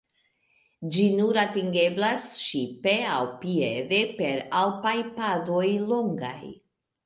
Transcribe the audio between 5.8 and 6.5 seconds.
longaj.